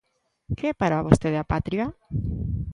[0.57, 1.85] Que é para vostede a patria?